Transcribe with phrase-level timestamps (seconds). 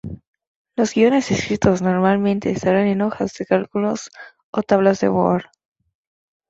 [0.75, 4.09] Los guiones escritos normalmente estarán en hojas de cálculos
[4.49, 5.43] o tablas de Word.